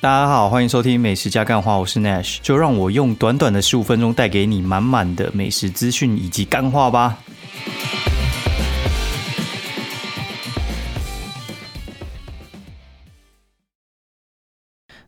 [0.00, 7.18] 大家好，欢迎收听《美食加干话》，我是 Nash，就让我用短短的十五分钟带给你满满的美食资讯以及干话吧。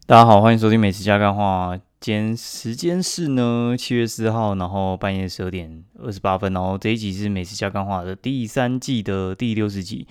[0.06, 10.08] 大家好，欢迎收听《美食加干话》，今天时间是呢七月四号，然后半夜十二点二十八分，然后这一集是《美食加干话》的第三季的第六十集。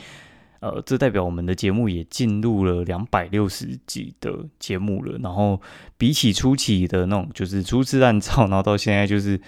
[0.61, 5.17] 呃，这代表我们的节目也进入了两百六十集的节目了。
[5.23, 5.61] 然后
[5.97, 9.39] 比起初期的那种，就是初次烂造， 然后到现在就是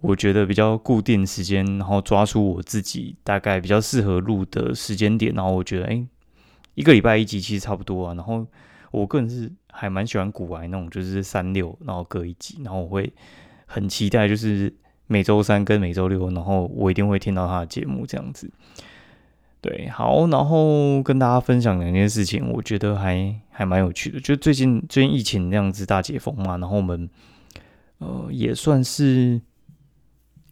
[0.00, 5.34] 我觉得比较固定时间，然后抓出我自己大概比较适合录的时间点。
[5.34, 6.06] 然后我觉得，哎，
[6.74, 8.14] 一个礼拜一集其实差不多啊。
[8.14, 8.46] 然后
[8.92, 12.58] 我个人是还蛮喜欢古玩那种，就是三六，然后各一集。
[12.62, 13.12] 然后我会
[13.66, 14.72] 很期待，就是
[15.08, 18.48] 每周三跟每周六，然后我一定会听到他的节目这样子。
[19.62, 24.20] 对，好，然后跟大家分享两件事情，我觉得还还蛮有趣的。
[24.20, 27.08] 就最近最近疫情那样子大解封嘛，然后我们
[27.98, 29.40] 呃也算是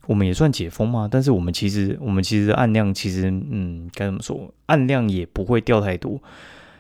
[0.07, 6.19] 我们也算解封嘛，但是我们其实我们其实按量其实嗯该怎么说，按量也不会掉太多，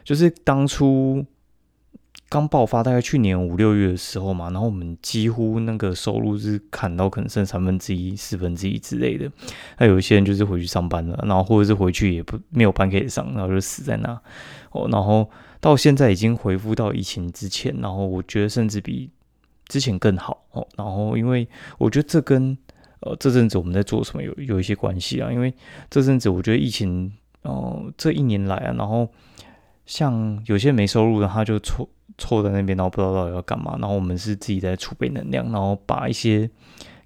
[0.05, 1.27] 就是当初。
[2.31, 9.29] 刚爆发大概去年五六月的时候嘛，然后我们几乎那个收入是砍到可能剩三分之一、四分之一之类的。
[9.79, 14.11] 那有一些人就是回去上班了，然后或者是回去也不没有班可以上，然后就死在那。
[14.71, 15.29] 哦，然后
[15.61, 19.11] 到现在已经恢复到疫情之前，然后我觉得甚至比
[19.67, 20.45] 之前更好。
[20.53, 22.57] 哦，然后因为我觉得这跟
[23.01, 25.53] 呃这阵子我们在做什么有有一些关系啊，因为
[25.91, 29.09] 这阵子我觉得疫情哦这一年来啊，然后
[29.85, 31.89] 像有些没收入的他就错。
[32.21, 33.77] 错在那边，然后不知道到底要干嘛。
[33.81, 36.49] 然后我们是自己在储备能量，然后把一些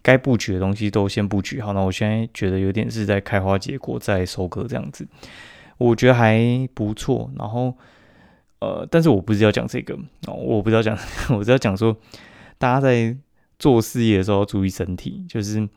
[0.03, 1.73] 该布局的东西都先布局好。
[1.73, 5.09] 那我现在觉得有点是在开花结果，在收割这样子，
[5.79, 6.39] 我觉得还
[6.75, 7.31] 不错。
[7.39, 7.73] 然后，
[8.59, 9.95] 呃，但是我不是要讲这个
[10.27, 10.99] 哦，我不是要讲，
[11.35, 11.97] 我是要讲说，
[12.59, 13.17] 大家在
[13.59, 15.25] 做事业的时候要注意身体。
[15.29, 15.69] 就是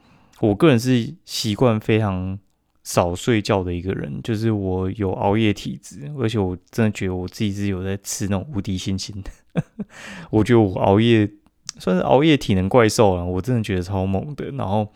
[0.41, 2.39] 我个人是习惯非常。
[2.87, 9.63] 少睡觉的一个人，就是我有熬夜体质，而且我真的觉得我自己是有在吃那种无敌星星的。
[10.31, 11.29] 我觉得我熬夜
[11.79, 14.45] 算是熬夜体能怪兽了，我真的觉得超猛的。
[14.51, 14.87] 然后，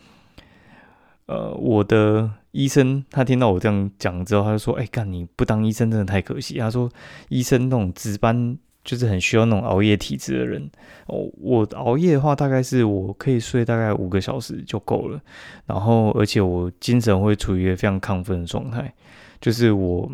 [1.25, 6.90] 呃，我的医生他听到我这样讲之后，他就说：“哎，干你不当医生真的太可惜。”他说
[7.28, 10.69] ：“医生那种值班。”就是很需要那种熬夜体质的人
[11.07, 11.29] 哦。
[11.37, 15.21] 我熬夜的话，大概是我可以睡大概五个小时就够了。
[15.65, 18.93] 然后，而且我精神会处于一个非常亢奋的状态。
[19.39, 20.11] 就是我，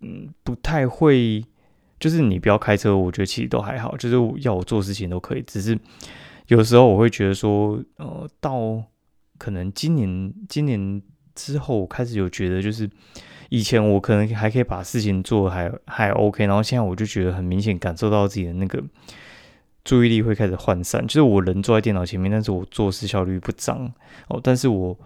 [0.00, 1.44] 嗯，不太会。
[1.98, 3.96] 就是你不要开车，我觉得其实都还好。
[3.96, 5.42] 就是要我做事情都可以。
[5.42, 5.78] 只是
[6.48, 8.82] 有时候我会觉得说，呃，到
[9.36, 11.02] 可能今年今年
[11.34, 12.88] 之后开始有觉得就是。
[13.50, 18.82] 以前我可能还可以把事情做还还 OK，然后现在我就觉得很明显感受到自己的那个
[19.84, 23.92] 注意力会开始涣散，就是我人坐在电脑前面，但是我做事效率不涨
[24.28, 24.96] 哦，但是我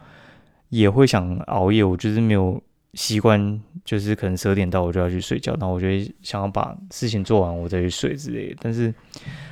[0.68, 2.62] 也会想熬夜，我就是没有
[2.92, 8.92] 习惯，就是可能十二点到我就要去睡觉，然后我就会想要把事情做完我再去睡之类的，但是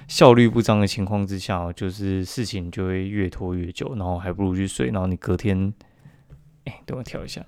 [0.06, 5.72] 效率不彰的情况之下，就是事情就会越拖越久，然后还不如去睡，然后你隔天，
[6.64, 7.42] 哎，等我调一下。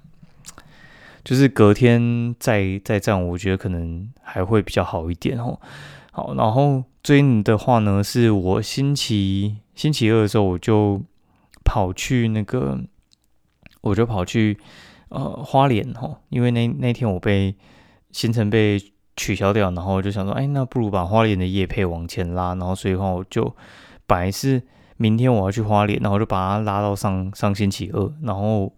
[1.25, 5.59] 就是隔天再再这样，我觉得可能还会比较好一点哦。
[6.13, 11.03] 好，然后最近的话呢，是我星期星期二的时候，我就
[11.65, 12.79] 跑去那个，
[13.81, 14.59] 我就跑去
[15.09, 17.57] 呃花莲哦，因为那那天我被
[18.13, 18.79] 行程被
[19.17, 23.57] 取消掉，然后我就想说，哎，那不如把花莲的夜配往前拉，然后所以话我就
[24.07, 24.63] 本来是
[24.99, 28.73] 明天我要去花莲，然后就把它拉到上上星期二，然后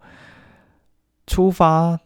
[1.27, 1.99] 出发。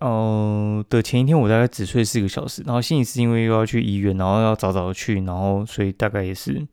[0.00, 6.66] 呃的前一天，我大概只睡四个小时，然后星期四因为又要去医院，然后要早早去，然后所以大概也是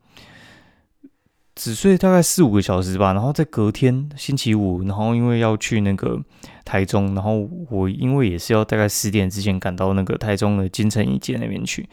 [1.54, 3.12] 只睡大概四五个小时吧。
[3.12, 6.20] 然后在隔天星期五，然后因为要去那个
[6.64, 11.88] 台中，然后我因为也是要大概十点之前赶到那个台中的金城一街那边去，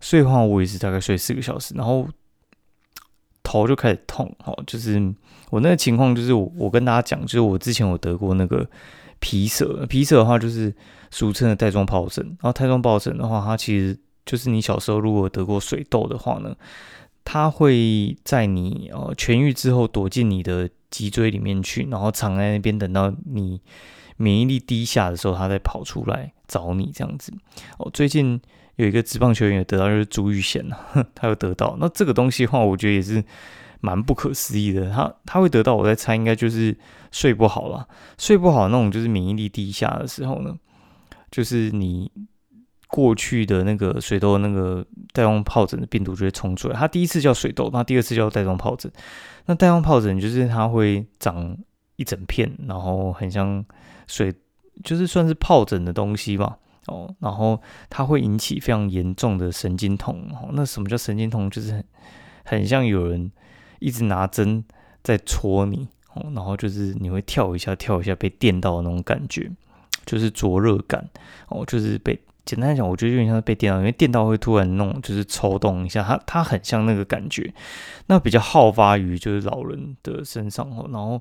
[0.00, 2.06] 所以话我也是大概睡四个小时，然后
[3.42, 4.30] 头就开始痛。
[4.44, 5.00] 哦，就是
[5.48, 8.68] 我那个情况，就是我我跟大家讲，就是我之前我得过那个。
[9.18, 10.74] 皮疹，皮疹的话就是
[11.10, 12.24] 俗称的带状疱疹。
[12.24, 16.54] 然后带状疱疹的话，它其实就是你小时候如果得过水痘的话呢，
[17.24, 23.60] 它会在你呃痊愈之后躲进你的脊椎里面去，然后藏在那边，等到你
[24.16, 27.32] 免疫力低下的时候，它再跑出来找你这样子。
[27.78, 28.40] 哦，最近
[28.76, 30.76] 有一个职棒球员得到就是朱玉贤呐，
[31.14, 31.76] 他有得到。
[31.80, 33.24] 那这个东西的话，我觉得也是。
[33.78, 36.74] 蛮不可思议的，他他会得到，我在猜应该就是
[37.16, 40.54] 睡不好了，睡不好那种就是免疫力低下的时候呢，
[41.30, 42.12] 就是你
[42.88, 44.84] 过去的那个水痘那个
[45.14, 46.78] 带状疱疹的病毒就会冲出来。
[46.78, 48.92] 它第一次叫水痘，那第二次叫带状疱疹。
[49.46, 51.56] 那带状疱疹就是它会长
[51.96, 53.64] 一整片，然后很像
[54.06, 54.30] 水，
[54.84, 56.58] 就是算是疱疹的东西吧。
[56.88, 57.58] 哦，然后
[57.88, 60.28] 它会引起非常严重的神经痛。
[60.32, 61.48] 哦，那什么叫神经痛？
[61.48, 61.84] 就是很
[62.44, 63.32] 很像有人
[63.78, 64.62] 一直拿针
[65.02, 65.88] 在戳你。
[66.34, 69.50] 然后就是你会跳一下，跳一下被电到的那种感觉，
[70.04, 71.08] 就是灼热感。
[71.48, 77.52] 哦，就是被简单来讲，我觉得有点像被电到，因为电到会突然弄，就是抽动一下，它它很像那个感觉。
[78.06, 80.68] 那比较好发于就是老人的身上。
[80.70, 81.20] 哦，然后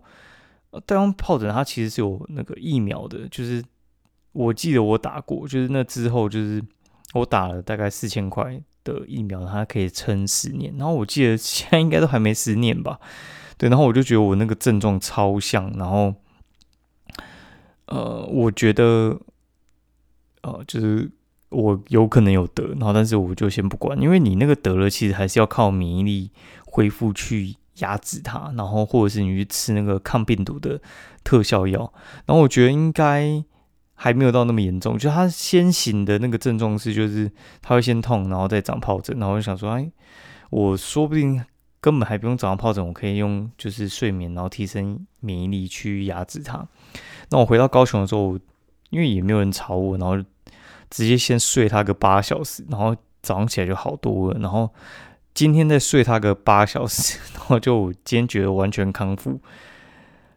[0.85, 3.63] 带状疱疹它其实是有那个疫苗的，就是。
[4.37, 6.61] 我记得我打过，就是那之后就是
[7.13, 10.75] 我打了大概四千块的疫苗，它可以撑十年。
[10.77, 12.99] 然后我记得现在应该都还没十年吧？
[13.57, 16.13] 对，然后我就觉得我那个症状超像，然后
[17.87, 19.19] 呃，我觉得
[20.41, 21.09] 呃，就是
[21.49, 26.31] 我有可能有得，然后但是我就先不管，因为你那个得了，其实还是要靠免疫力
[26.65, 30.81] 恢复去压制它，然后或者是你去吃那个抗病毒的
[31.23, 31.93] 特效药。
[32.25, 33.43] 然后我觉得应该。
[33.97, 37.31] 还没有到那么严重，就他先行的那个症状是，就是
[37.61, 39.89] 他会先痛，然后再长疱疹，然后我就想说，哎，
[40.49, 41.41] 我说不定
[41.85, 46.67] 根本还不用早上疱疹，我可以用就是睡眠，然后提升免疫力去压制它。
[47.29, 48.39] 那我回到高雄的时候，
[48.89, 50.17] 因为也没有人吵我，然后
[50.89, 54.39] 直接先睡他个八小时，然后早上起来就好多了。
[54.39, 54.67] 然后
[55.35, 59.39] 今天再睡他个八小时，然后就今天觉得完全康复。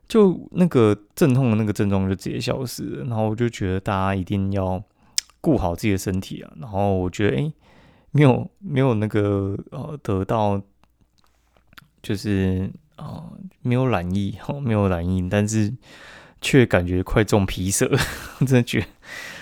[0.06, 4.82] 就那个阵痛的那个症状就直接消失了，然后我就觉得大家一定要
[5.40, 6.52] 顾好自己的身体啊。
[6.60, 7.50] 然后我觉得，哎，
[8.10, 10.60] 没有没有那个呃得到，
[12.02, 13.24] 就是啊
[13.62, 15.72] 没有染疫，没有染疫，但是
[16.40, 17.90] 却感觉快中皮色，
[18.40, 18.86] 真的觉得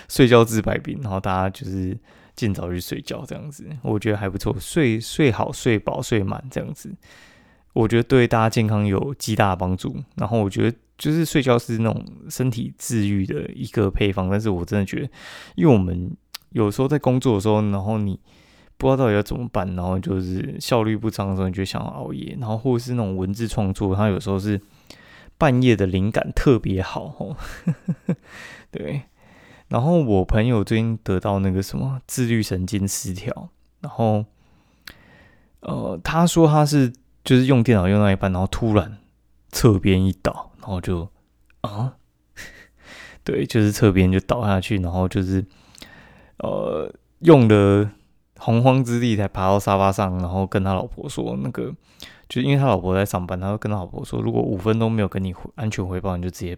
[0.09, 0.99] 睡觉治百病。
[1.03, 1.97] 然后大家就是
[2.35, 6.95] 尽早去睡觉，这样子我觉得还不错，睡睡好、睡饱、睡满这样子。
[7.73, 10.03] 我觉得对大家健康有极大的帮助。
[10.17, 14.31] 然后我觉得就是睡觉是那种身体治愈的一个配方。
[14.31, 15.11] 但是我真的觉得，
[15.57, 16.11] 因为我们
[16.53, 18.19] 有时候在工作的时候，然后你
[18.77, 22.37] 不知道到底要怎么办，然后就是效率不彰的时候，你就想要熬夜。
[22.41, 24.61] 然后或是那种文字创作，它有时候是
[25.39, 27.37] 半夜的灵感特别好。
[28.71, 29.03] 对。
[29.69, 33.49] 然后我朋友最近得到那个什么自律神经失调，
[33.81, 34.25] 然后
[35.61, 36.93] 呃，他说他是。
[37.27, 38.99] 就是用电脑用到一半，然后突然
[39.51, 41.11] 侧边一倒，然后就
[41.63, 41.97] 啊，
[43.25, 45.45] 对，就是侧边就倒下去，然后就是
[46.39, 46.89] 呃
[47.19, 47.91] 用的
[48.47, 51.75] 洪荒之力才爬到沙发上，然后跟他老婆说，那个
[52.29, 56.55] 就因为他老婆在上班，他就跟他老婆说，如果五分钟没有跟你安全回报，你就直接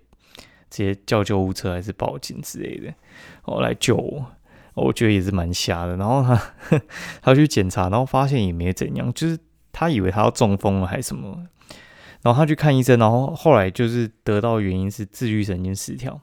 [0.68, 2.92] 直接叫救护车还是报警之类的，
[3.44, 4.26] 哦来救我，
[4.74, 5.96] 我觉得也是蛮瞎的。
[5.96, 6.78] 然后他
[7.22, 9.38] 他去检查，然后发现也没怎样，就是。
[9.70, 11.46] 他以为他要中风了还是什么，
[12.22, 16.20] 然后他去看医生，然后后来就是得到原因是自律神经失调。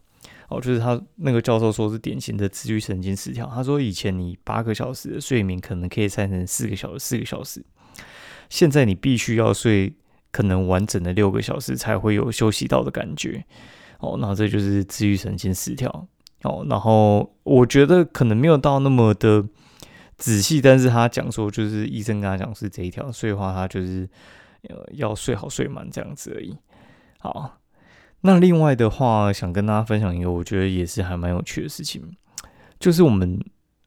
[0.49, 3.45] 哦，就是他那个教授说是典型的自律神经失调。
[3.47, 7.63] 他说以前你八个小时的睡眠可能可以拆成四个小时，四个小时，
[8.49, 9.93] 现在你必须要睡
[10.31, 13.45] 可能完整的六个小时才会有休息到的感觉。
[13.99, 16.07] 哦，那这就是自律神经失调。
[16.43, 19.45] 哦，然后我觉得可能没有到那么的。
[20.17, 24.09] 仔细，但是他讲说，就是医生跟他讲是这一条，所以话他就是
[24.69, 26.55] 呃要睡好睡满这样子而已。
[27.19, 27.59] 好，
[28.25, 32.01] 那另外的话，想跟大家分享一个，我觉得也是还蛮有趣的事情，
[32.79, 33.39] 就是我们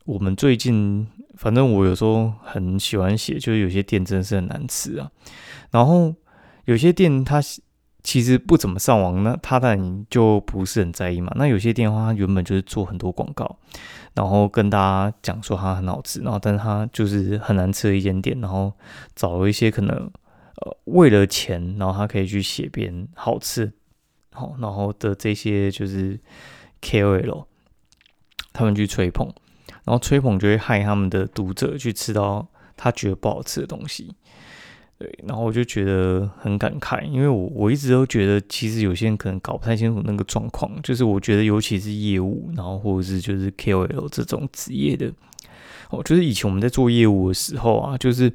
[0.04, 5.10] 我们最近，反正我有时候很喜欢写，就是有些店真的是很难吃啊，
[5.72, 6.14] 然后
[6.64, 7.40] 有些店它。
[8.04, 11.30] 其实不怎么上网，那他当然就不是很在意嘛。
[11.36, 13.58] 那有些店的话，他原本就是做很多广告，
[14.14, 18.72] 然后跟大家讲说它很好吃，然后但是他就是很难吃的一间店，然后
[19.14, 19.94] 找了一些可能
[20.62, 23.70] 呃为了钱，然后他可以去写别人好吃，
[24.38, 26.18] 好然后的这些就是
[26.80, 27.44] KOL，
[28.52, 29.26] 他们去吹捧，
[29.84, 34.14] 然后吹捧就会害他们的读者去吃到他觉得不好吃的东西。
[34.98, 45.12] 对，然后我就觉得很感慨，因为我我一直都觉得，其实有些人可能搞不太清楚那个状况，就是我觉得，尤其是业务，然后或者是就是 KOL 这种职业的，
[45.90, 48.32] 哦，就是以前我们在做业务的时候啊，就是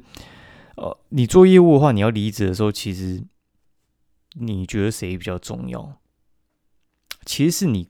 [0.76, 3.22] 呃，你做业务的话，你要离职的时候，其实
[4.34, 6.00] 你觉得谁比较重要？
[7.24, 7.88] 其实是你。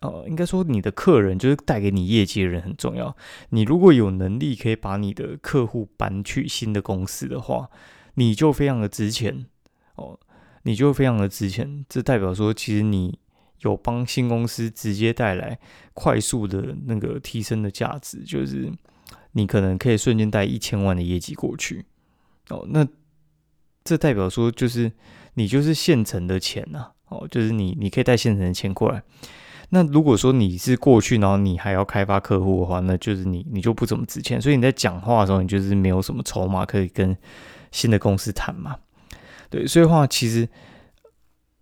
[0.00, 3.16] 呃，应该说你的客人就是带给你业绩的人很重要。
[3.48, 7.70] 你如果有能力可以把你的客户搬去新的公司的话，
[8.16, 9.46] 你就非常的值钱
[9.94, 10.20] 哦，
[10.64, 11.86] 你就非常的值钱。
[11.88, 13.18] 这代表说，其实你
[13.60, 15.58] 有帮新公司直接带来
[15.94, 18.70] 快速的那个提升的价值，就是
[19.32, 21.86] 你可能可以瞬间带一千万的业绩过去
[22.50, 22.66] 哦。
[22.68, 22.86] 那
[23.84, 24.90] 这代表说，就是
[25.34, 29.02] 你就是现成的钱呐，哦，就是你你可以带现成的钱过来。
[29.70, 34.40] 那如果说你是过去，然后你还要开发客户的话，那就是你你就不怎么值钱。
[34.40, 37.16] 所以你在讲话的时候，你就是没有什么筹码可以跟
[37.72, 38.76] 新的公司谈嘛。
[39.50, 40.48] 对，所以话其实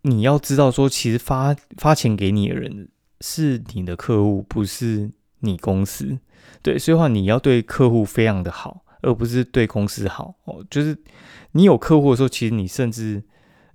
[0.02, 2.88] 你要知道说，其实发发钱给你的人
[3.20, 5.10] 是你的客户，不是
[5.40, 6.18] 你公司。
[6.60, 10.64] 对，所以话你要对客户非常的好，而不是对公司好哦。
[10.70, 10.96] 就是
[11.52, 13.22] 你有客户的时候，其实你甚至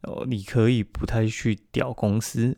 [0.04, 2.56] 哦，你可以不太去屌公司，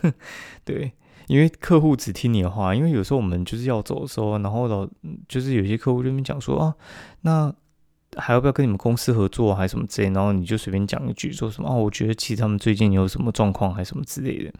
[0.64, 0.92] 对。
[1.28, 4.84] 因为客户只听你的话，因为有时候我们就是要走的时候，然后老
[5.28, 6.74] 就是有些客户这边讲说啊，
[7.20, 7.54] 那
[8.16, 14.52] 还要不要跟你们公司合作，还是什么之类，然后你就随便讲一句说什么啊，我觉得其实他们最近有什么状况，还是什么之类的。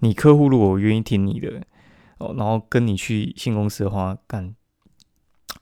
[0.00, 1.62] 你客户如果愿意听你的
[2.18, 4.52] 哦，然后跟你去新公司的话，干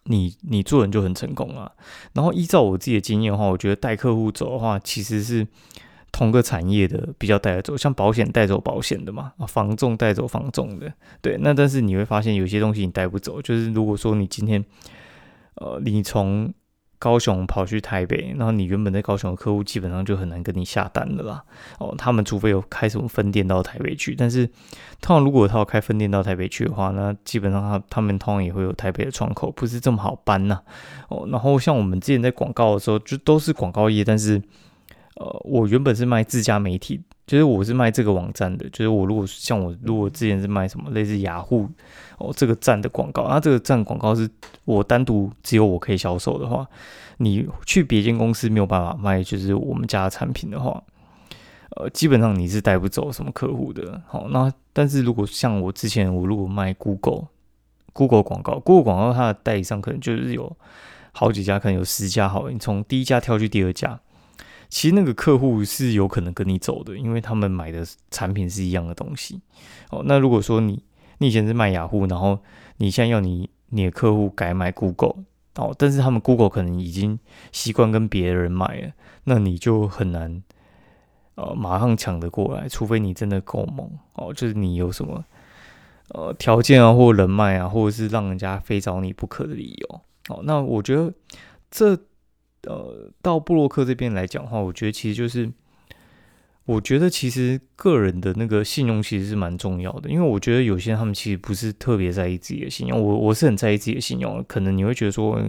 [0.04, 1.70] 你你做人就很成功啊。
[2.12, 5.46] 然后依照我自己的经验的话，我觉得带客户走的话，其实是。
[6.10, 10.90] 同个产业的比较带得走，像保险带走保险的嘛，啊，防重带走防重的，
[11.20, 11.36] 对。
[11.40, 14.64] 那但是你会发现有些东西你带不走，就是如果说你今天，
[15.56, 16.52] 呃，你从
[16.98, 21.42] 高雄跑去台北，然后你原本在高雄的客户基本上就很难跟你下单的啦。
[21.78, 24.46] 哦，他们除非有开什么分店到台北去，但是
[25.00, 30.60] 通常如果他要开分店到台北去的话，那基本上他他们通常也会有台北的窗口，不是这么好搬呐。
[31.08, 34.42] 哦，然后像我们之前在广告的时候，就都是广告业，但是。
[35.20, 38.68] 呃，我原本是卖自家媒体，就是我是卖这个网站的。
[38.70, 41.68] 就是我如果像我如果之前是卖什么类似雅虎
[42.16, 44.28] 哦这个站的广告，那这个站广告是
[44.64, 46.66] 我单独只有我可以销售的话，
[47.18, 50.82] 你去别间公司没有办法卖，就是我们家的产品的话，
[51.76, 54.00] 呃，基本上你是带不走什么客户的。
[54.06, 57.28] 好，那但是如果像我之前我如果卖 Google
[57.92, 60.56] Google 广告，Google 广告它的代理商可能就是有
[61.12, 64.00] 好几家，可能有十家，好，你从第一家跳去第二家。
[64.68, 69.40] 其实那个客户是有可能跟你走的，因为他们买的产品是一样的东西。
[69.90, 70.82] 哦，那如果说你
[71.18, 72.38] 你以前是卖雅虎，然后
[72.76, 75.24] 你现在要你你的客户改买 Google，
[75.56, 77.18] 哦，但是他们 Google 可能已经
[77.50, 78.92] 习惯跟别人买了，
[79.24, 80.42] 那你就很难
[81.36, 85.24] 呃马上抢得过来，除非你真的够猛哦，就是你有什么
[86.10, 90.00] 呃条件啊，或人脉啊，或者是让人家非找你不可的理由。
[90.28, 91.12] 哦，那我觉得
[91.70, 91.98] 这。
[92.68, 95.50] 呃，到布洛克这边来讲的话，我觉得其实就是，
[96.66, 105.42] 我觉得其实个人的那个信用其实是蛮重要的，因为我觉得有些人他们其实不是特别在意自己的信用，我我是很在意自己的信用，可能你会觉得说，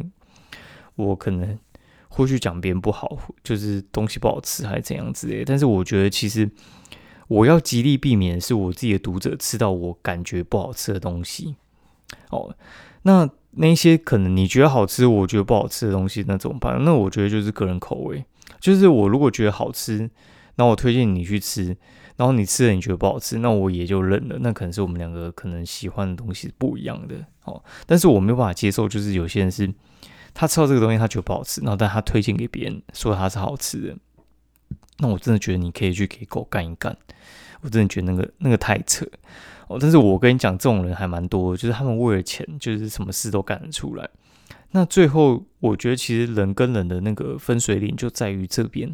[0.95, 1.59] 我可能
[2.07, 6.49] 会去讲别人不好，就是东西不好吃还是怎样之类，但是我觉得其实
[7.27, 11.55] 我要极力避免是我自己的读者吃到我感觉不好吃的东西，
[12.29, 12.55] 哦，
[13.01, 13.29] 那。
[13.51, 16.84] 那些可能你觉得好吃，我觉得不好吃的东西，那怎么办？
[16.84, 18.24] 那我觉得就是个人口味。
[18.60, 20.10] 就是我如果觉得好吃，
[20.56, 21.75] 那我推荐你去吃，
[22.18, 24.38] 然后你吃了你觉得不好吃，那我也就认了。
[24.41, 27.15] 那可能是我们两个可能喜欢的东西不一样的
[27.46, 27.63] 哦。
[27.86, 29.74] 但是我没有办法接受，就是有些人是
[30.34, 33.98] 他吃到这个东西他觉得不好吃，然后但他推荐给别人说他是好吃的，
[35.00, 36.96] 那我真的觉得你可以去给狗干一干。
[37.62, 39.06] 我真的觉得那个那个太扯。
[39.68, 44.10] 哦，但是我跟你讲，这种人还蛮多，就是他们为了钱，就是什么事都干得出来。
[44.72, 48.91] 那最后，我觉得其实人跟人的那个分水岭就在于这边，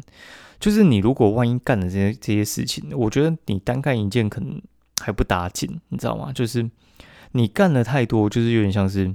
[0.58, 4.60] 就是你如果万一干了这些这些事情，我觉得你单干一件可能
[5.00, 6.32] 还不打紧，你知道吗？
[6.32, 6.68] 就是
[7.32, 9.14] 你干了太多，就是有点像是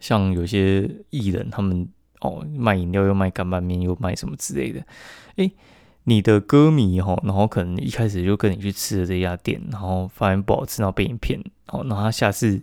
[0.00, 1.88] 像有些艺人，他们
[2.24, 4.84] 哦卖饮料又卖干拌面又卖什么之类的，
[5.36, 5.52] 诶。
[6.06, 12.60] 你的歌迷哈，然后可能一开始就跟你去吃了这家店，然后发现不好吃，然后被你骗，然后他下次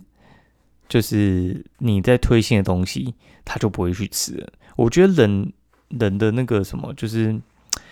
[0.88, 4.52] 就是你在推新的东西，他就不会去吃了。
[4.76, 5.52] 我觉得人
[5.88, 7.36] 人的那个什么，就是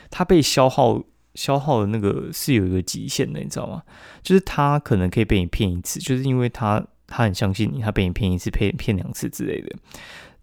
[0.08, 1.02] 他被消耗
[1.34, 3.82] 消耗的那个是有一个极限的，你知道吗？
[4.22, 9.74] 就是他可能可以被你骗一次，就是因为他他很相信你，他被你骗一次、骗骗两次之类的，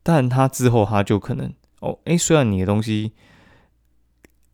[0.07, 3.11] 但他之后他就可能哦，诶，虽然你的东西。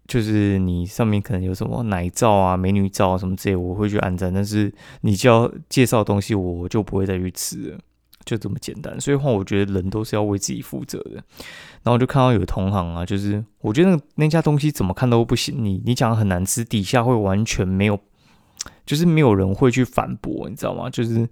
[0.06, 4.32] 就是你上面可能有什么奶照啊、美女照什么之类，我会去按赞。
[4.32, 7.80] 但是你就要介绍东西，我就不会再去吃了，
[8.26, 9.00] 就这么简单。
[9.00, 11.12] 所以话，我觉得人都是要为自己负责的。
[11.12, 15.64] 然后我就看到有同行啊，就是我觉得那家东西怎么看都不行。
[15.64, 17.98] 你你讲很难吃，底下会完全没有，
[18.86, 20.90] 就是没有人会去反驳，你知道吗？
[20.90, 21.28] 就是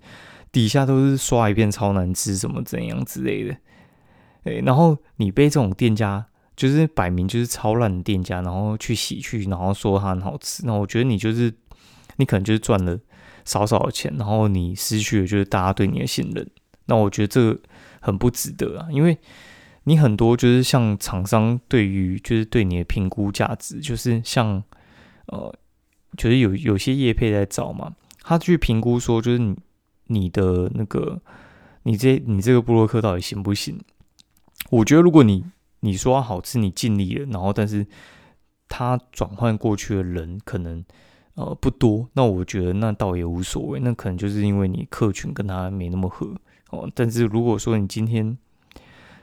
[0.50, 3.56] 底下都是刷一遍超难吃，什么怎样之类的。
[4.44, 6.26] 诶，然后你被这种店家。
[6.54, 10.64] 就是摆明就是超烂的店家，然后去洗去，然后说它很好吃。
[10.66, 11.52] 那我觉得你就是
[12.18, 13.00] 你可能就是赚了
[13.46, 16.48] 少少的钱，然后你失去了就是大家对你的信任。
[16.86, 17.60] 那我觉得这个
[18.00, 19.18] 很不值得啊，因为
[19.86, 24.62] 你很多就是像厂商对于就是对你的评估价值，就是像
[25.28, 25.52] 呃，
[26.16, 29.56] 就是有有些业配在找嘛，他去评估说就是你
[30.08, 31.20] 你的那个
[31.84, 33.80] 你这你这个布洛克到底行不行？
[34.72, 35.46] 我觉得如果你
[35.82, 37.86] 你说好吃，你尽力了，然后但是
[38.68, 40.84] 他转换过去的人可能
[41.36, 46.34] 呃不多，那我觉得那倒也无所谓，那可能就是因为你客群跟他没那么合
[46.70, 46.90] 哦。
[46.96, 48.38] 但是如果说你今天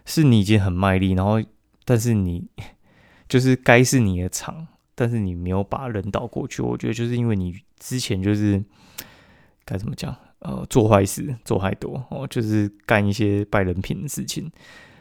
[0.04, 1.42] 是你已经很卖力，然后
[1.84, 2.46] 但是你
[3.28, 8.62] 就是该是你的场，但是你没有把人导过去，我觉得就是因为你之前就是
[9.64, 14.50] 该怎么讲呃做坏事做太多哦，就是干一些败人品的事情。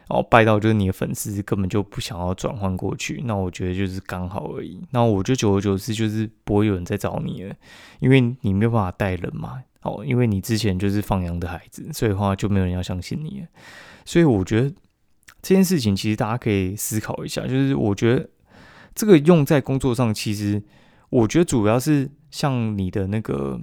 [0.08, 4.80] 哦拜到就是你的粉丝根本就不想要转换过去，那我觉得就是刚好而已。
[4.90, 7.54] 那我就久而久之就是不会有人再找你了，
[8.00, 9.62] 因为你没有办法带人嘛。
[9.82, 13.46] 哦，因为你之前就是放羊的孩子，所以的话就没有人要相信你了。
[14.04, 14.68] 所以我觉得
[15.40, 18.28] 这件事情其实大家可以思考一下，就是我觉得
[18.94, 20.60] 这个用在工作上，其实
[21.10, 23.60] 我觉得主要是像你的那个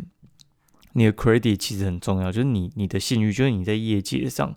[0.94, 4.56] 你的 credit 其实很重要，就是你你的信誉，就是你在业界上，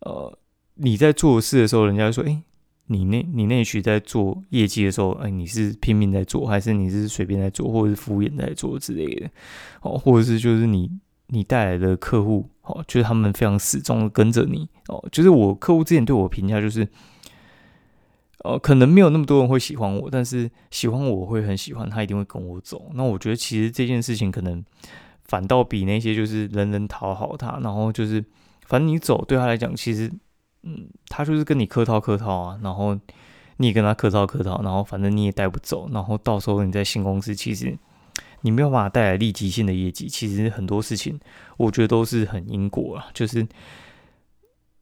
[0.00, 0.38] 呃。
[0.74, 2.42] 你在做事的时候，人家说：“哎，
[2.86, 9.30] 你那，你那曲在做业绩的时候，哎，你是拼命在做，还是你是随便在做，或者是敷衍在做之类的？
[9.82, 10.90] 哦，或者是就是你
[11.28, 16.88] 你带来的客户，哦，就是他们非常始终跟着你，哦，就是我客户之前对我评价就是，
[18.38, 22.90] 呃，可能没有那么多人会喜欢我，但是喜欢我会很喜欢，他一定会跟我走。
[22.94, 24.64] 那我觉得其实这件事情可能
[25.24, 28.24] 反倒比那些就是人人讨好他，然后就是
[28.66, 30.10] 反正你走对他来讲，其实。
[30.64, 32.96] 嗯，他就是跟你客套客套啊，然后
[33.56, 37.76] 你也跟他客套客套，然后反正你也带不走，然后到时候你在新公司，其实
[38.42, 40.08] 你没有办法带来立即性的业绩。
[40.08, 41.18] 其实很多事情，
[41.56, 43.46] 我觉得都是很因果啊，就是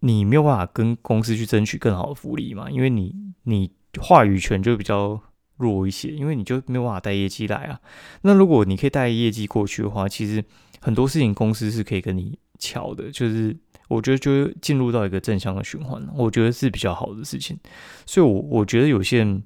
[0.00, 5.18] 你没有办法跟公司去争取更好的福利嘛，因为你你话语权就比较
[5.57, 7.81] 弱一些，因为你就没有办法带业绩来啊。
[8.20, 10.44] 那如果你可以带业绩过去的话，其实
[10.81, 13.57] 很多事情公司是可以跟你瞧的，就是。
[13.90, 17.59] 我觉得就进入到一个正向的循环，我觉得是比较好的事情。
[18.07, 19.42] 所以，我我觉得有些人，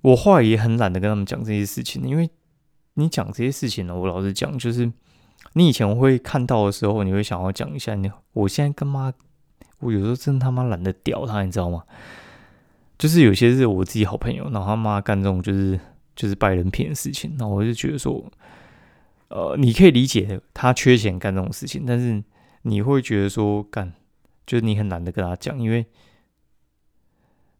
[0.00, 2.30] 我话也很懒得跟他们讲这些事情，因为
[2.94, 4.90] 你讲这些事情呢，我老实讲，就是
[5.52, 7.94] 你以前会看到的时候，你会想要讲一下。
[7.94, 9.12] 你我现在跟妈，
[9.80, 11.82] 我有时候真他妈懒得屌他，你知道吗？
[12.96, 15.78] 就是有些是我自己好朋友，然后他妈干这种就是
[16.14, 18.24] 就是拜人品的事情，那我就觉得说，
[19.28, 22.24] 呃，你可以理解他缺钱干这种事情，但是。
[22.68, 23.92] 你会觉得说干，
[24.44, 25.86] 就是你很难得跟他讲，因为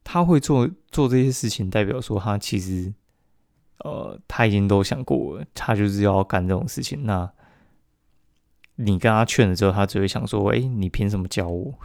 [0.02, 2.92] 他会做做这些事情，代表说他其实，
[3.78, 7.04] 呃，他已经都想过了，他就是要干这种事情。
[7.04, 7.30] 那
[8.74, 11.78] 你跟他劝了之后，他只会想说：“哎，你凭什么教我？”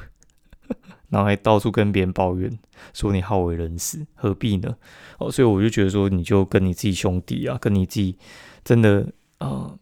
[1.10, 2.58] 然后还到处跟别人抱怨，
[2.92, 4.76] 说你好为人师，何必呢？
[5.20, 8.18] 哦，所以我就觉得说，你就跟你自己兄弟啊，跟你自己
[8.64, 9.78] 真的呃。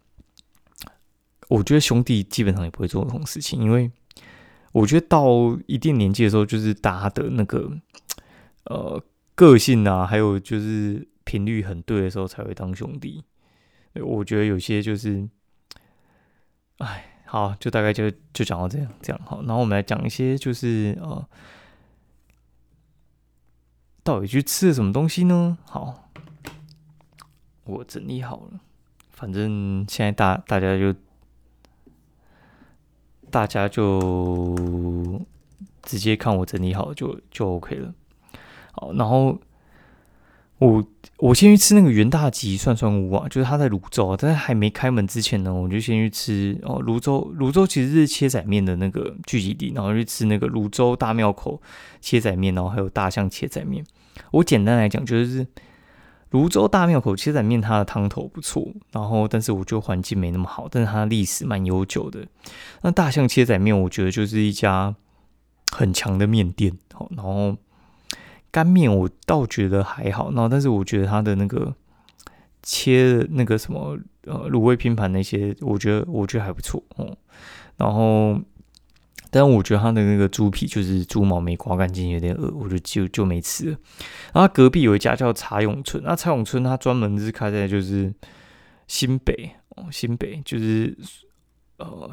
[1.49, 3.91] 我觉得兄弟基本上也不会做这种事情，因为
[4.71, 5.25] 我觉得到
[5.65, 7.71] 一定年纪的时候，就是大家的那个
[8.65, 13.23] 呃个性啊，还有就是频率很对的时候，才会当兄弟。
[13.95, 15.27] 我觉得有些就是，
[16.77, 19.41] 哎，好，就大概就就讲到这样，这样好。
[19.41, 21.27] 然后我们来讲一些，就是呃，
[24.03, 25.57] 到底去吃了什么东西呢？
[25.65, 26.11] 好，
[27.63, 28.59] 我整理好了，
[29.09, 30.93] 反正现在大大家就。
[33.29, 34.55] 大家就
[35.83, 37.93] 直接看我整理好就就 OK 了。
[38.71, 39.39] 好，然后
[40.57, 40.83] 我
[41.17, 46.81] 我先去吃那个元大吉涮涮屋啊，就是他在泸州，在还没开门之前呢，我就先去吃哦。
[46.81, 51.61] 泸州泸州其实是切仔面的那个聚集地，然后去吃那个泸州大庙口
[52.01, 53.85] 切仔面，然后还有大象切仔面。
[54.31, 55.45] 我简单来讲就是。
[56.29, 62.27] 泸州大庙口切仔面，它的汤头不错，然后但是我觉得环境没那么好，但是它历史蛮悠久的。
[62.81, 64.95] 那大象切仔面，我觉得就是一家
[65.71, 66.77] 很强的面店。
[66.93, 67.57] 好，然后
[68.51, 71.73] 干面我倒觉得还好，然后但是我觉得它的那个
[72.61, 77.17] 切那个什么呃卤味拼盘那些，我觉得我觉得还不错哦。
[77.77, 78.39] 然后。
[79.31, 83.77] 但我觉得他的那个猪皮就是猪毛没刮干净，有点恶，我就就就没吃了。
[84.33, 88.13] 然后隔壁有一家叫茶永村，那茶永村它专门是开在就是
[88.87, 90.97] 新北哦，新北就是
[91.77, 92.11] 呃，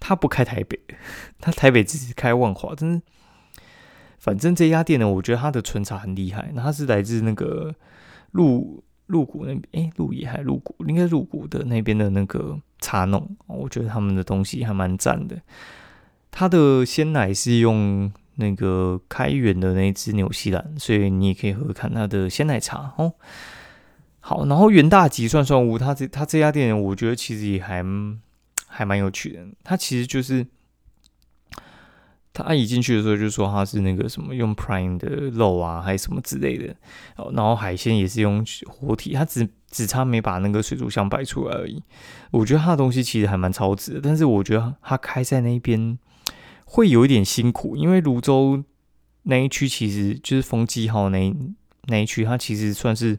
[0.00, 0.78] 他不开台北，
[1.40, 3.02] 他台北只是开万华，真是。
[4.18, 7.74] 反正这家店呢，我觉得它的纯茶很厉害，那它是来自那个
[8.32, 15.38] 鹿鹿谷那边，哎，鹿野还鹿谷，应该鹿谷的那边的那个茶农，我觉得他们的东西还蛮赞的。
[16.36, 23.14] 它的鲜奶是用那个开源的那只纽西兰，所以你也可以喝看它的鲜奶茶哦。
[24.18, 27.84] 好，然后元大吉涮涮屋，它这它这家店，我觉得其实也还
[28.66, 29.46] 还蛮有趣的。
[29.62, 30.44] 它其实就是
[32.32, 36.74] 他一进去的时候就说它是那个什么用 Prime 的肉啊，还是什么之类的。
[37.32, 41.80] 然后海鲜也是用活体，它只只差没把那个水族箱摆出来而已。
[42.32, 45.96] 我觉得它的东西其实还蛮超值的，但是我觉得它开在那边。
[46.74, 48.64] 会有一点辛苦，因为泸州
[49.22, 51.32] 那一区其实就是丰记号那
[51.84, 53.16] 那一区，它其实算是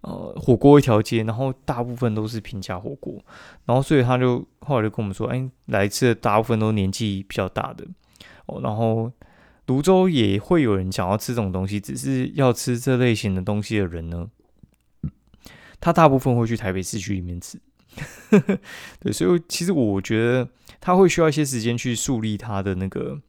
[0.00, 3.22] 呃火锅一条街，然后大部分都是平价火锅，
[3.66, 7.86] 然后所以他就后来就跟我们说，哎，来吃的大部分都年纪比较大的
[8.46, 9.12] 哦，然后
[9.66, 14.26] 泸州也会有人想要吃这种东西，只是要吃这类型的东西的人呢，
[15.78, 17.60] 他大部分会去台北市区里面吃。
[19.00, 20.48] 对，所以其实我觉得
[20.80, 23.20] 他会需要一些时间去树立他的那个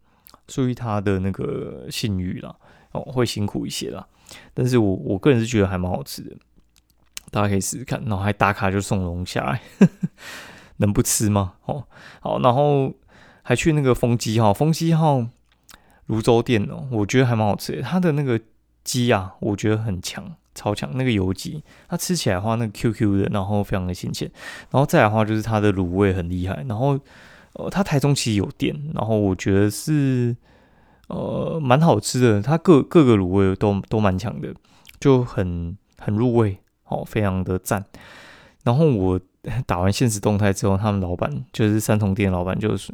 [0.47, 2.55] 树立他的那个信誉啦，
[2.91, 4.05] 哦，会辛苦一些啦。
[4.53, 6.36] 但是我我个人是觉得还蛮好吃的，
[7.31, 8.01] 大家可以试试看。
[8.05, 9.60] 然后还打卡就送龙虾，
[10.77, 11.53] 能不吃吗？
[11.65, 11.86] 哦，
[12.19, 12.93] 好，然后
[13.43, 15.25] 还去那个风鸡号，风鸡号
[16.07, 17.81] 泸州店哦，我觉得还蛮好吃的。
[17.81, 18.39] 它的那个
[18.83, 20.36] 鸡啊，我觉得很强。
[20.57, 24.27] 超强那个油鸡，它吃起来的话，那个 Q Q 的，然后非常的新鲜，
[24.71, 26.99] 然后再来的话就是它的卤味很厉害，然后
[27.58, 30.36] 呃，它台中其实有店，然后我觉得是
[31.08, 34.54] 呃蛮好吃的，它各各个卤味都都蛮强的，
[35.00, 37.84] 就很很入味，哦，非常的赞。
[38.63, 39.20] 然后我
[39.65, 42.93] 打完现实动态之后，他们老板就是三重店老板就是。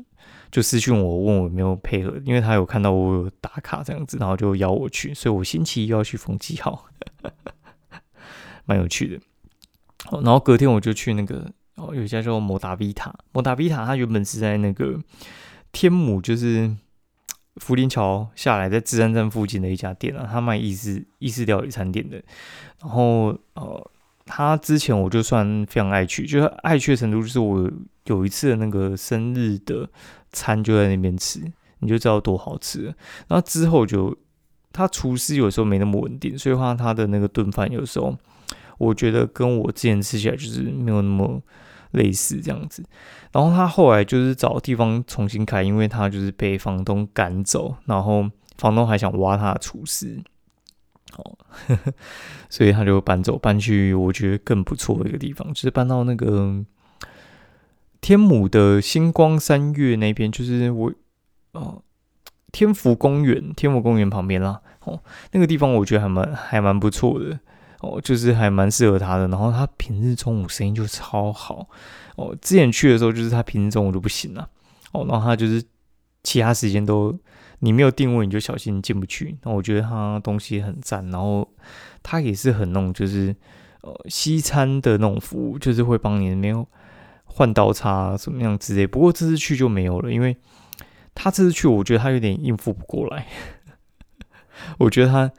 [0.52, 6.86] 就私讯我，问我有没有配合，因为他有看到我有打卡这样子，然后就邀我去，所以我星期一要去逢记号，
[8.66, 9.20] 蛮有趣的。
[10.22, 15.00] 然后隔天我就去那个哦，有一家叫摩达比塔，摩达比塔，它原本是在那个
[15.72, 16.76] 天母，就是
[17.58, 22.22] 福林桥下来在智安站附近的一家店啊，他卖意式意式料理餐点的。
[22.82, 23.92] 然后呃，
[24.26, 27.70] 他之前我就算非常爱去，就是爱去的程度，就是我
[28.06, 29.90] 有一次的那个生日的。
[30.36, 31.40] 餐就在那边吃，
[31.78, 32.86] 你就知道多好吃。
[33.28, 34.18] 然后之后就，
[34.72, 38.18] 他厨师有时候没那么稳定，所以话他的那个炖饭有时候，
[38.80, 41.40] 我觉得跟我之前吃起来就是没有那么
[41.94, 42.84] 类似这样子。
[43.32, 50.22] 然后他后来就是找地方重新开，因为他就是被房东赶走，然后房东还想挖他的厨师，
[51.18, 51.38] 哦，
[52.50, 56.64] 所以他就搬走，搬去我觉得更不错的一个地方，就是搬到那个。
[58.02, 60.92] 天母的星光三月那边，就是我，
[61.54, 61.82] 哦，
[62.52, 65.02] 天福公园，天福公园旁边啦，哦，
[65.32, 67.40] 那个地方我觉得还蛮还蛮不错的，
[67.84, 69.28] 哦，就是还蛮适合他的。
[69.28, 71.68] 然后他平日中午生意就超好，
[72.16, 74.50] 哦，之前去的时候就是他平日中午都不行了，
[74.94, 75.64] 哦，然后他就是
[76.24, 77.14] 其他时间都
[77.60, 79.38] 你没有定位你就小心进不去。
[79.44, 81.48] 那我觉得他东西很赞，然后
[82.02, 83.36] 他也是很那种就是
[83.82, 86.68] 呃西餐的那种服务，就是会帮你没有。
[87.26, 90.38] 换刀叉怎么样之类，不过这次去就没有了，因为
[91.16, 93.26] 他这次去，我觉得他有点应付不过来。
[94.78, 95.32] 我觉得他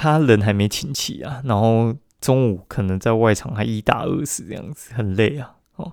[0.00, 5.56] 他人还没请齐啊，然后中午可能在外场还一打二十这样子，很累啊。
[5.76, 5.92] 哦，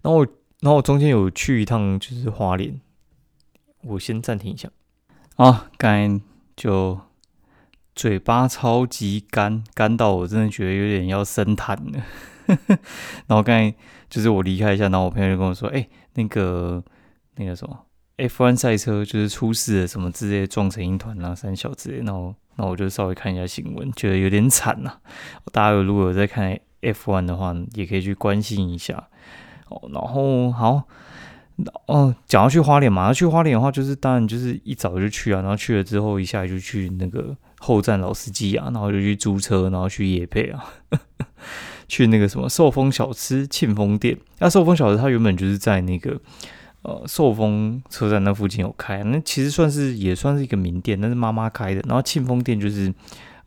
[0.00, 0.24] 然后
[0.60, 2.80] 然后中间有去一趟就是花莲，
[3.82, 4.70] 我先暂停一下
[5.36, 6.18] 啊，刚
[6.56, 6.98] 就
[7.94, 12.02] 嘴巴超级干，干到我真的觉得有点要生痰了。
[13.26, 13.74] 然后刚才
[14.08, 16.82] 就是我离开一下，然后我朋友就跟我说：“哎，那个
[17.36, 17.84] 那个什么
[18.16, 24.94] F1 赛车就是出事了，什么之类撞成一团啊，三小之类。”然后，那我就稍微看一下新闻，觉得有点惨呐。
[25.52, 29.08] 大家有如果有在看 F1 的话，也可以去关心一下
[29.68, 29.88] 哦。
[29.92, 30.82] 然后好，
[31.86, 40.64] 哦，讲要去花莲嘛，要去花莲的话，就是当然就是一早就去啊，然后去了之后一下就去那个后站老司机啊，然后就去租车，然后去野配啊。
[41.88, 46.18] 去那个什么寿丰小吃庆丰店，那寿丰小吃它原本就是在那个
[46.82, 51.80] 呃寿丰车站那附近有开，那其实算是也算是一个名店，那是妈妈开的。
[51.88, 52.92] 然后庆丰店就是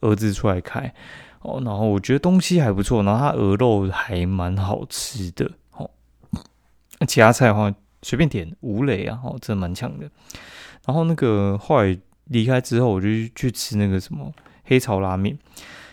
[0.02, 0.94] 儿子出来开
[1.42, 5.90] 哦，然后我觉得东西还不错，然后它鹅肉还蛮好吃的哦。
[7.08, 10.10] 其他菜的话随便点，吴磊啊，哦，真的蛮强的。
[10.86, 14.32] 然后那个后来离开之后，我就去吃那个什么
[14.64, 15.38] 黑潮拉面。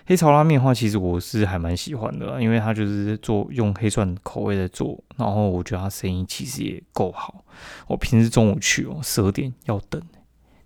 [0.04, 7.44] 黑潮拉面的话，其实我是还蛮喜欢的，因为它就是做用黑蒜口味在做，然后我觉得它生意其实也够好。
[7.86, 10.02] 我平时中午去哦，十二点要等，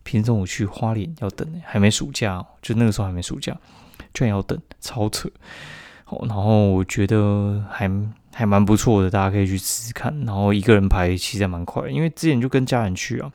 [0.02, 3.54] 平时中午去花莲要等，还没暑假哦，就那个时候还没暑假，
[4.14, 5.30] 居然要等，超扯。
[6.04, 7.90] 好，然后我觉得还
[8.32, 10.16] 还蛮不错的，大家可以去试试看。
[10.24, 13.30] 然后一个人排其实还蛮快，因为之前就跟家人去啊，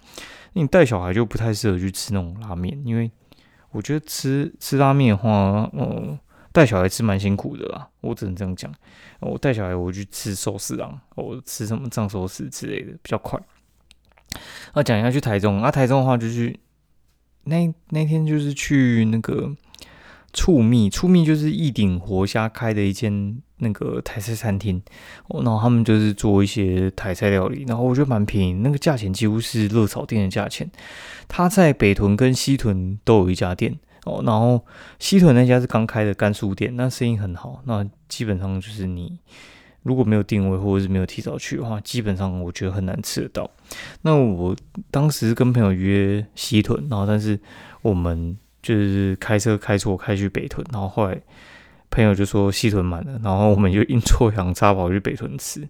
[0.53, 3.11] 你带小孩就不太适合去吃那种拉面，因为
[3.71, 6.17] 我觉得吃吃拉面的话，嗯，
[6.51, 8.73] 带小孩吃蛮辛苦的啦，我只能这样讲。
[9.19, 13.39] 我带小孩我去吃寿司啊，我吃什么藏寿司之类的比较快。
[14.73, 16.57] 那讲一下去台中，那台中的话就是
[17.45, 19.55] 那那天就是去那个。
[20.33, 24.81] 醋蜜，醋蜜就是一顶活虾开的一间那个台菜餐厅，
[25.29, 30.69] 然后他们就是做一些台菜料理，然后我觉得蛮便宜，那个价钱几乎是热炒店的价钱。
[31.27, 34.65] 他在北屯跟西屯都有一家店哦，然后
[34.99, 37.61] 西屯那家是刚开的甘肃店，那生意很好。
[37.65, 39.19] 那基本上就是你
[39.83, 43.51] 如果没有定位或者是没有提早去的话，基本上我觉得很难吃得到。
[44.03, 44.55] 那我
[44.89, 47.39] 当时跟朋友约西屯，然后但是
[47.81, 48.37] 我们。
[48.61, 51.19] 就是开车开错开去北屯，然后后来
[51.89, 55.67] 朋友就说西屯满了，然后我们就阴错阳差跑去北屯吃，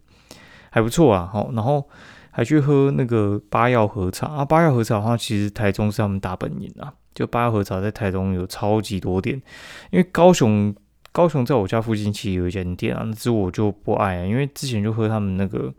[0.69, 1.27] 还不错啊。
[1.31, 1.87] 好，然后
[2.29, 4.45] 还去喝那个八药喝茶啊。
[4.45, 6.93] 八药喝茶的话，其实台中是他们大本营啊。
[7.15, 9.41] 就八药喝茶在台中有超级多店，
[9.89, 10.75] 因为高雄
[11.11, 15.73] 高雄在我家附近其实有一间店啊，那只我就不爱啊，因为之前就喝他们那个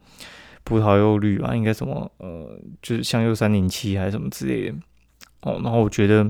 [0.65, 4.77] 葡萄柚绿啊，应该什么呃，就是香柚三零七还是什么之类的
[5.43, 5.61] 哦。
[5.63, 6.29] 然后我觉得。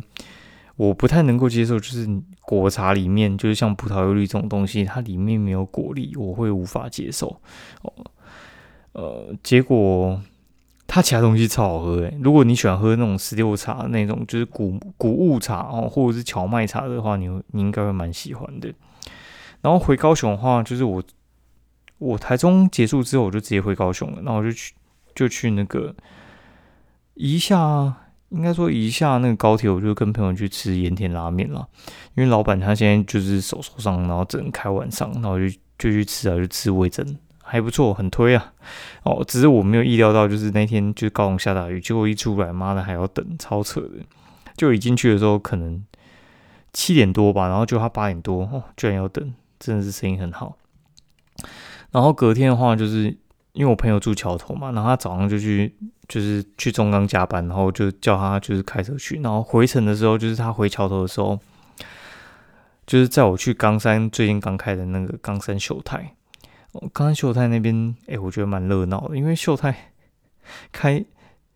[0.76, 2.08] 我不太能够接受，就是
[2.40, 7.40] 果茶里面就是像葡萄柚绿这种东西，它里面没有果粒，我会无法接受。
[7.82, 7.92] 哦，
[8.92, 10.20] 呃，结果
[10.86, 12.18] 它其他东西超好喝诶。
[12.22, 18.72] 如果你喜欢喝那种石榴茶那种，就是谷谷物茶哦，或者是荞麦茶的话，你你应该会蛮喜欢的。
[19.60, 21.02] 然后回高雄的话，就是我
[21.98, 24.74] 我台中结束之后，我就直接回高雄了，然后我就去
[25.14, 25.94] 就去那个
[27.14, 27.98] 一下。
[28.32, 31.68] 应该说一下那个高铁，我就跟朋友去吃盐田拉面了。
[32.14, 37.06] 因为老板他现在就是手受伤，然后只能开晚上，然后就就去吃啊，就吃味增，
[37.42, 38.52] 还不错，很推啊。
[39.02, 43.90] 哦，只是我没有意料到，就是那天就是高雄下大雨，结果一出来，妈的还要等，超扯的。
[44.56, 45.84] 就一进去的时候可能
[46.72, 50.56] 七点多吧，然后就他八点多，哦，居然要等，真的是生意很好。
[51.90, 53.16] 然后隔天的话就是。
[53.54, 55.74] 因为我朋友住桥头嘛，然后他早上就去，
[56.08, 61.38] 就是去中钢加班，然后就叫他就是开车去，然后回程的时候，就是他回桥头的时候，
[62.86, 66.14] 就是在我去冈山最近刚开的那个冈山秀泰，
[66.94, 69.92] 冈山秀泰那边，哎，我觉得蛮热闹的，因为秀泰
[70.72, 71.04] 开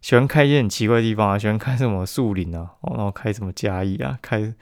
[0.03, 4.53] 喜欢开一些很奇怪的地方啊，喜欢开什么树林啊，哦然后开什么嘉义啊，开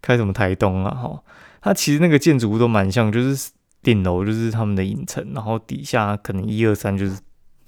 [0.00, 1.22] 开什么台东啊，哈，
[1.60, 3.50] 它其实那个建筑物都蛮像，就是。
[3.82, 7.18] 顶楼就是他们的影城，然后底下可能一二三就是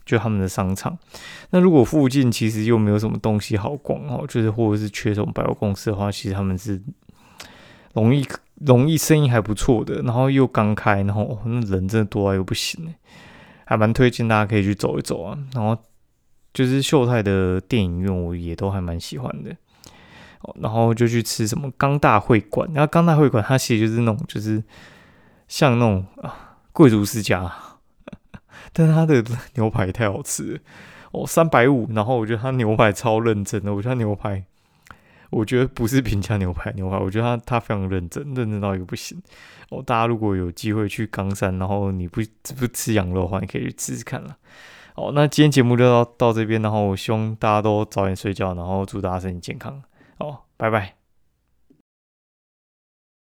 [0.04, 0.98] 就他们的商场。
[1.50, 6.82] 那如果附近其实又没有什么东西好逛哦，就是或者是缺什么百货公司的话，其实他们是
[7.94, 10.02] 容易容易生意还不错的。
[10.02, 12.94] 然后又刚开，然后那人真的多啊又不行
[13.64, 15.38] 还蛮推荐大家可以去走一走啊。
[15.54, 15.74] 然后
[16.52, 19.56] 就是秀泰的电影院，我也都还蛮喜欢的。
[20.56, 24.62] 然后就去吃什么钢大会馆，然后钢大会馆它其实就是那种就是。
[25.52, 27.52] 像那种啊贵族世家，
[28.72, 29.22] 但他的
[29.56, 30.58] 牛排太好吃
[31.10, 34.42] 哦，三百五，然后我觉得他牛排超认真的，我觉得牛排，
[35.28, 39.20] 我觉得不是平价牛排牛排，我觉得他他非常认真，认真到一个不行
[39.68, 39.82] 哦。
[39.82, 42.22] 大家如果有机会去冈山，然后你不
[42.58, 44.34] 不吃羊肉的话，你可以去试试看了。
[44.94, 49.82] 哦，那今天节目就到到这边，然后我希望大家都早点睡觉，然后祝大家身体健康。
[50.16, 51.01] 哦，拜拜。